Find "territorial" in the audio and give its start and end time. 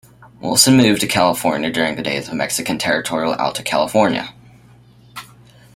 2.79-3.35